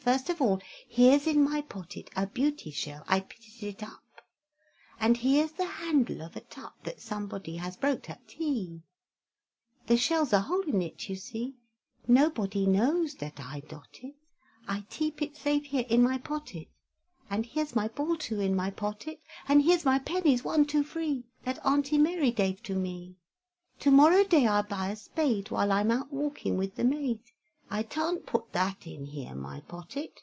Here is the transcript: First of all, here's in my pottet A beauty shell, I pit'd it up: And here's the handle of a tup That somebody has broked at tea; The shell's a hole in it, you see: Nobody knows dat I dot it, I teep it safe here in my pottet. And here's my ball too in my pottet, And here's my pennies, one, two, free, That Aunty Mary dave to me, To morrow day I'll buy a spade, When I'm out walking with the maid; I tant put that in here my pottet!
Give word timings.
First 0.00 0.30
of 0.30 0.40
all, 0.40 0.62
here's 0.88 1.26
in 1.26 1.44
my 1.44 1.60
pottet 1.60 2.08
A 2.16 2.26
beauty 2.26 2.70
shell, 2.70 3.04
I 3.08 3.20
pit'd 3.20 3.62
it 3.62 3.82
up: 3.82 4.22
And 4.98 5.18
here's 5.18 5.52
the 5.52 5.66
handle 5.66 6.22
of 6.22 6.34
a 6.34 6.40
tup 6.40 6.72
That 6.84 7.02
somebody 7.02 7.56
has 7.56 7.76
broked 7.76 8.08
at 8.08 8.26
tea; 8.26 8.80
The 9.86 9.98
shell's 9.98 10.32
a 10.32 10.40
hole 10.40 10.62
in 10.62 10.80
it, 10.80 11.10
you 11.10 11.16
see: 11.16 11.56
Nobody 12.06 12.64
knows 12.64 13.16
dat 13.16 13.34
I 13.38 13.60
dot 13.60 13.98
it, 14.02 14.14
I 14.66 14.86
teep 14.88 15.20
it 15.20 15.36
safe 15.36 15.66
here 15.66 15.84
in 15.90 16.00
my 16.02 16.16
pottet. 16.16 16.68
And 17.28 17.44
here's 17.44 17.76
my 17.76 17.88
ball 17.88 18.16
too 18.16 18.40
in 18.40 18.56
my 18.56 18.70
pottet, 18.70 19.20
And 19.46 19.60
here's 19.62 19.84
my 19.84 19.98
pennies, 19.98 20.42
one, 20.42 20.64
two, 20.64 20.84
free, 20.84 21.26
That 21.44 21.58
Aunty 21.66 21.98
Mary 21.98 22.30
dave 22.30 22.62
to 22.62 22.76
me, 22.76 23.18
To 23.80 23.90
morrow 23.90 24.24
day 24.24 24.46
I'll 24.46 24.62
buy 24.62 24.88
a 24.88 24.96
spade, 24.96 25.50
When 25.50 25.70
I'm 25.70 25.90
out 25.90 26.10
walking 26.10 26.56
with 26.56 26.76
the 26.76 26.84
maid; 26.84 27.20
I 27.70 27.82
tant 27.82 28.24
put 28.24 28.52
that 28.52 28.86
in 28.86 29.04
here 29.04 29.34
my 29.34 29.60
pottet! 29.60 30.22